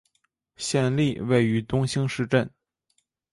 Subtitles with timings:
[0.57, 2.49] 县莅位于东兴市镇。